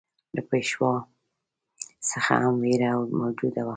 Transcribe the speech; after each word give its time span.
له 0.35 0.41
پېشوا 0.49 0.93
څخه 2.09 2.33
هم 2.43 2.55
وېره 2.63 2.91
موجوده 3.19 3.61
وه. 3.65 3.69